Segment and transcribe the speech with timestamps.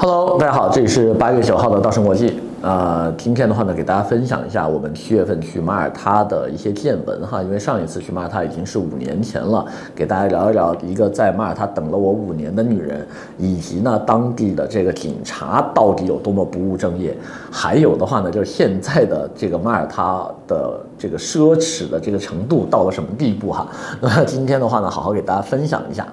[0.00, 2.40] Hello，大家好，这里是八月九号的稻盛国际。
[2.60, 7.40] 呃，今天的话呢，给大家分享一下我们七月份去马耳他的一些见闻哈。
[7.40, 9.64] 因为上一次去马耳他已经是五年前了，
[9.94, 13.06] 给大家聊一聊一个在马耳他等了我五年的女人，
[13.38, 17.16] 以及呢当地的这个警察到底有多么不务正业，
[17.50, 23.68] 还有的话呢，就是现在的这个马耳他的这个奢侈的这个程度到了什么地步哈。
[24.02, 26.06] 那今天的话呢，好好给大家分享一下，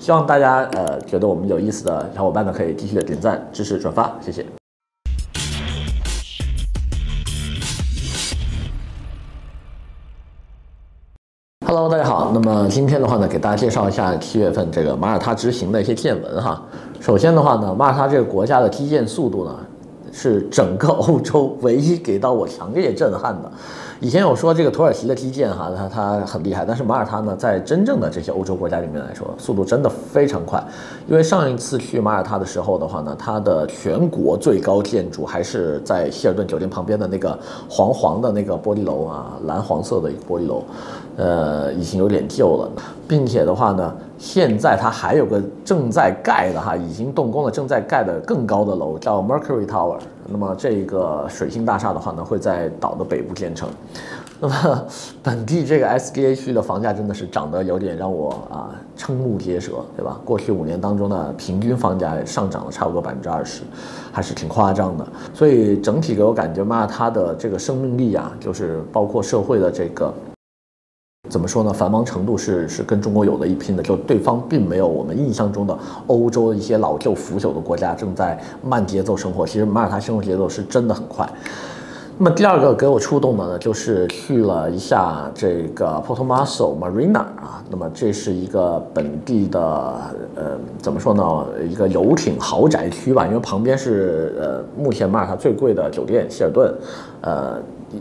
[0.00, 4.44] 希望大家呃觉得我们有意思的小伙伴呢，可以继续的点赞、支持、转发，谢谢。
[11.74, 12.30] Hello，大家好。
[12.34, 16.62] 那么今天的话呢，给大家介绍一下七月份这个马耳他之行的一些见闻哈。
[17.00, 19.56] 首先的话呢，马耳他这个国家的基建速度呢，
[20.12, 23.50] 是整个欧洲唯一给到我强烈震撼的。
[24.02, 30.60] 以前有说这个土耳其的基建哈，它它很厉害，但是马耳他呢，在真正的这些欧洲国家里面来说，速度真的非常快。
[31.06, 40.64] 因为上一次去马耳他的时候的话呢，它的全国最高建筑还是在希尔顿酒店旁边的那个黄黄的那个玻璃楼啊，蓝黄色的一个玻璃楼，
[41.16, 42.68] 呃，已经有点旧了，
[43.06, 49.98] 并且的话呢，现在它还有个正在盖的哈，已经动工了，正在盖的更高的楼叫 Mercury Tower。
[50.28, 53.68] 那么这个水星大厦的话呢，会在岛的北部建成。
[54.38, 54.86] 那么
[55.24, 60.20] 本地这个 SDA 区的房价真的是涨得有点让我啊瞠目结舌，对吧？
[60.24, 63.62] 过去五年当中呢，平均房价上涨了差不多百分之二十，
[64.12, 65.04] 还是挺夸张的。
[65.34, 70.14] 所以整体给我感觉嘛，它的这个生命力啊，就是包括社会的这个。
[71.32, 71.72] 怎么说呢？
[71.72, 75.74] 繁忙程度是是跟中国有的一拼的，就对方并没有我们印象中的
[76.06, 79.46] 欧洲一些老旧腐朽的国家正在慢节奏生活。
[79.46, 81.26] 其实马耳他生活节奏是真的很快。
[82.18, 87.64] 那么第二个给我触动的呢，就是去了一下这个 Portomaso Marina 啊。
[87.70, 89.60] 那么这是一个本地的
[90.36, 91.46] 呃，怎么说呢？
[91.66, 96.74] 一个游艇豪宅区吧，因为旁边是呃，目前马耳他最贵的酒店希尔顿，
[97.22, 97.56] 呃。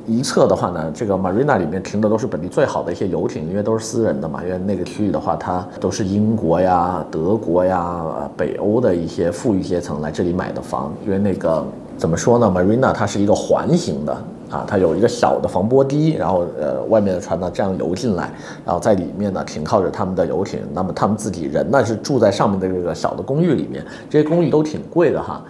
[0.07, 4.41] 一侧的话呢，这个 Marina 里面停的都是本地最好的一些游艇，因为都是私人的嘛。
[4.43, 10.93] 因为那个区域的话，它都是英国呀、德国呀、北欧的一些富裕阶层来这里买的房。
[11.05, 11.65] 因为那个
[11.97, 14.13] 怎么说呢，Marina 它是一个环形的
[14.49, 18.31] 啊，它有一个小的防波堤，然后呃外面的船呢这样游进来，
[18.65, 20.59] 然后在里面呢停靠着他们的游艇。
[20.73, 25.41] 那么他们自己人呢是住在上面的这个小的公寓里面，这些公寓都挺贵的哈。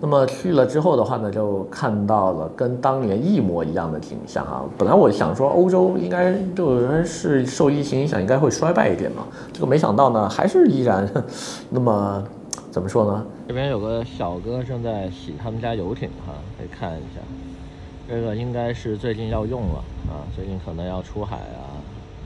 [0.00, 4.64] 那么去了之后的话呢，就看到了跟当年一模一样的景象哈。
[4.78, 9.24] 本来我想说欧洲应该就是受疫情影响，应该会衰败一点嘛。
[9.52, 11.06] 这个没想到呢，还是依然
[11.68, 12.24] 那么
[12.70, 13.26] 怎么说呢？
[13.46, 17.20] 这边有个小哥正在洗他们家游艇哈，可以看一下。
[18.08, 21.76] 这个应该是最近要用了啊，最近可能要出海啊，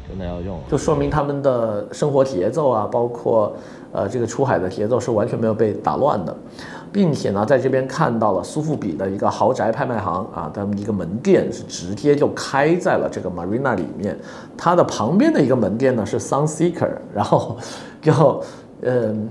[0.08, 0.62] 真的要用了。
[0.70, 3.52] 就说明他们的生活节奏啊，包括
[3.92, 6.34] 呃这个出海的节奏是完全没有被打乱的。
[6.94, 14.16] 并且呢，在这边看到了苏富比的一个豪宅拍卖行啊，他们一个门店是直接就开在了这个 Marina 里面，
[14.56, 17.56] 它的旁边的一个门店呢是 Sunseeker， 然后
[18.00, 18.40] 就
[18.82, 19.28] 嗯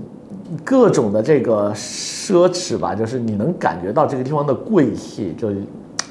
[0.62, 5.48] 各种的这个奢侈吧，就是你能感觉到这个地方的贵气，就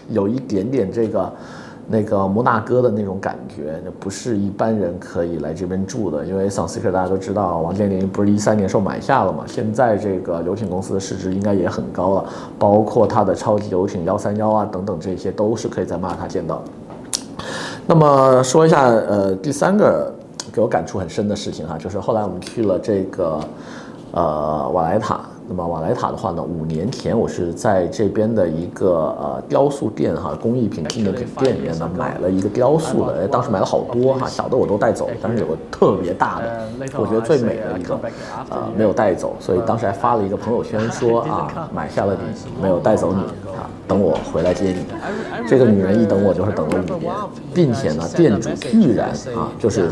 [0.09, 1.31] 有一点点这个。
[1.87, 6.25] 那个摩纳哥的那种感觉，那不是一般人可以来这边住的。
[6.25, 12.25] 因为 Sunseeker 大家都知道，王健林不是一三年时候买下了嘛，现在这个游艇公司的市值应该也很高了，
[12.57, 16.63] 包括它的超级游艇幺三幺啊等等，这些都是可以在马耳他见到的。
[17.85, 20.13] 那么说一下，呃，第三个
[20.53, 23.39] 给我感触很深的事情哈，就是后来我们去了这个，
[24.13, 25.19] 呃，瓦莱塔。
[25.47, 36.65] 那么瓦莱塔的话呢，五年前我是在这边的一个呃雕塑店哈，工艺品纪念品店里面呢买了一个雕塑的，哎，当时买了好多哈，小的我都带走，但是有个特别大的，
[36.97, 37.99] 我觉得最美的一个，
[38.49, 43.19] 呃，没有带走，所以当时还发了一个朋友圈说 啊，买下了你，没有带走你
[43.51, 44.85] 啊，等我回来接你。
[45.47, 47.13] 这个女人一等我就是等了五年，
[47.53, 49.89] 并且呢，店主居然啊，就是。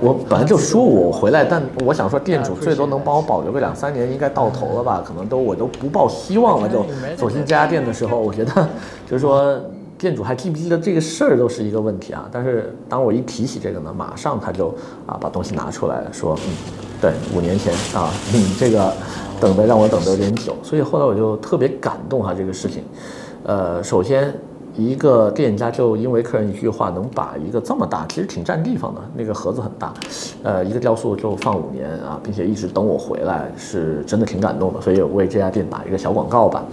[0.00, 5.02] 我本来就说我回来，但我想说店主最多能帮我保留个两三年，应该到头了吧？
[5.06, 6.68] 可能都我都不抱希望了。
[6.68, 6.84] 就
[7.16, 8.68] 走进这家店的时候，我觉得
[9.08, 9.58] 就是说
[9.96, 12.28] 店主还记不记得这个事儿都是一个问题啊。
[12.32, 14.68] 但是当我一提起这个呢，马上他就
[15.06, 16.52] 啊把东西拿出来了，说嗯，
[17.00, 18.92] 对，五年前啊，你这个
[19.40, 22.82] 等的让我等的有点久，所以后来我就特别感动哈这个事情。
[23.44, 24.34] 呃，首先。
[24.76, 29.94] 一个店家就因为客人一句话，能把一个这么大，其实挺占地方的那个盒子很大，
[30.42, 36.64] 呃，一个雕塑就放五年啊，并且一直等我回来，是真的挺感动的，所以我为这家店打一个小广告吧。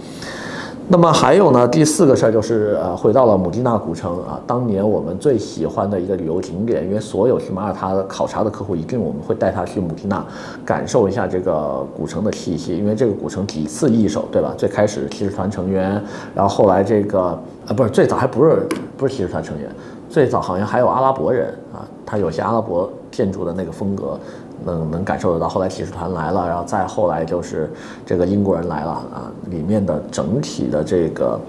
[0.92, 10.22] 那么还有呢，第四个事儿就是呃，回到了姆蒂纳古城啊，当年我们最喜欢的一个旅游景点，因为所有去马耳他考察的客户，一定我们会带他去姆蒂纳，
[10.66, 14.52] 感受一下这个古城的气息，因为这个古城几次易手，对吧？
[14.54, 15.92] 最开始骑士团成员，
[16.34, 17.22] 然后后来这个
[17.66, 18.68] 啊，不是最早还不是
[18.98, 19.70] 不是骑士团成员，
[20.10, 24.18] 最早好像还有阿拉伯人啊，他有些阿拉伯建筑的那个风格。
[24.64, 27.68] 能能感受得到，后来骑士团来了，然后再后来就是
[28.06, 31.40] 这个英国人来了啊，里面的整体的这个，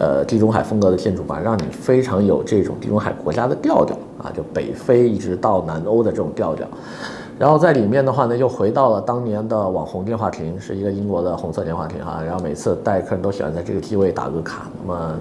[0.00, 6.66] 呃，地中海风格的建筑吧，让你非常有这种地中海国家的调调啊，就北非一直到南欧的这种调调。
[7.38, 12.20] 然后在里面的话呢，又回到了当年的网红电话亭，是一个英国的红色电话亭哈。
[12.26, 15.14] 然后每次带客人都喜欢在这个机位打个卡，那么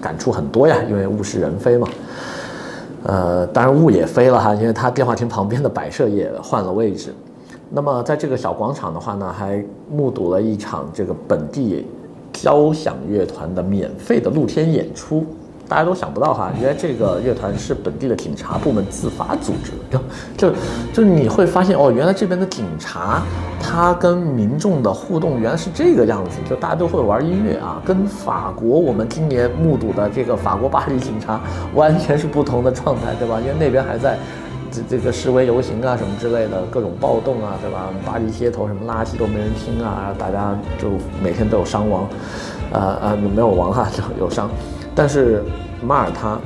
[0.00, 1.86] 感触很多呀，因为物是人非嘛。
[3.06, 7.14] 呃，当然雾也飞了哈，因为它电话亭旁边的摆设也换了位置。
[7.70, 11.86] 那么在这个小广场的话呢，还目睹了一场这个本地
[12.32, 15.24] 交响乐团的免费的露天演出。
[15.68, 20.00] 大家都想不到哈，原来这个乐团是本地的警察部门自发组织的，
[20.36, 20.56] 就就
[20.92, 23.22] 就你会发现哦，原来这边的警察
[23.60, 31.40] 他跟民众的互动原来是这个样子，就大家都会玩音乐啊，跟法国我们今年目睹的这个法国巴黎警察
[31.74, 33.40] 完全是不同的状态，对吧？
[33.40, 34.16] 因为那边还在
[34.70, 37.88] 这这个示威游行啊什么之类的各种暴动啊，对吧？
[38.04, 40.90] 巴黎街头什么垃圾都没人听啊，大家就
[41.22, 42.08] 每天都有伤亡，
[42.72, 44.48] 呃呃没有亡哈，就有伤。
[44.96, 45.42] 但是
[45.86, 46.38] 马耳他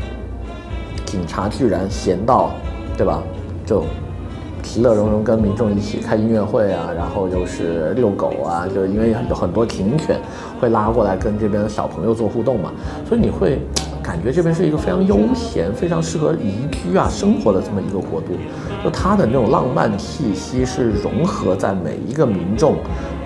[1.06, 2.50] 警察居然闲到，
[2.96, 3.22] 对吧？
[3.64, 3.84] 就
[4.60, 10.20] 其乐融融跟民众一起开音乐会啊，然后又是遛狗啊，就因为有很多警犬
[10.60, 12.72] 会拉过来跟这边的小朋友做互动嘛，
[13.08, 13.60] 所以你会。
[14.02, 18.28] 感觉这边是一个非常悠闲、非常适合宜居啊生活的这么一个国度，
[18.82, 22.76] 就它的那种浪漫气息是融合在每一个民众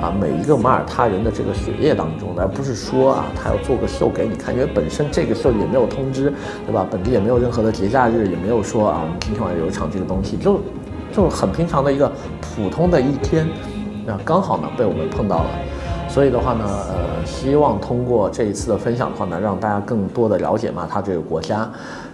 [0.00, 6.32] 啊、每一个马耳他人的这个血液当中，而不是说啊他要做个秀给你看，因为本身这个秀也没有通知，
[6.66, 6.86] 对吧？
[6.90, 10.60] 本地也没有任何的节假日，也没有说啊我们今天晚上有一场这个东西，就
[11.12, 12.10] 就很平常的一个
[12.40, 13.46] 普通的一天，
[14.04, 15.50] 那刚好呢被我们碰到了。
[16.14, 21.68] 所以的话呢，呃，希望通过这一次的分享的话呢，让大家更多的了解马他这个国家。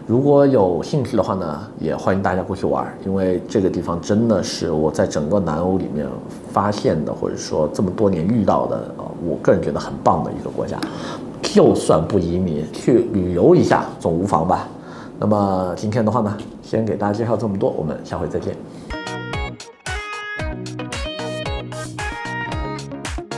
[0.06, 6.06] 如果有兴趣的话呢，也欢迎大家过去玩，因为这个地方真的是我在整个南欧里面
[6.50, 10.78] 发现的，或者说这么多年遇到的，呃，我个人觉得很棒的一个国家。
[11.42, 14.66] 就算不移民，去旅游一下总无妨吧。
[15.18, 18.56] 那么今天的话呢，先给大家介绍这么多，我们下回再见。